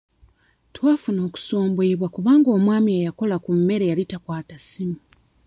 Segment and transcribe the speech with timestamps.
[0.75, 4.97] Twafuna okusumbuyibwa kubanga omwami eyakola ku mmere yali takwata ssimu.